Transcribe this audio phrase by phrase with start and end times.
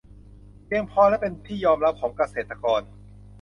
[0.65, 2.81] เพียงพอและเป็นที่ยอมรับของเกษตรกร